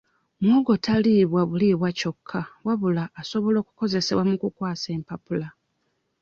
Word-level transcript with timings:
Muwogo 0.41 0.75
taliibwa 0.85 1.41
bulibwa 1.49 1.89
kyokka 1.99 2.39
wabula 2.65 3.03
asobola 3.21 3.57
okukozesebwa 3.63 4.23
mu 4.29 4.35
kukwasa 4.41 4.87
empapula. 4.97 5.47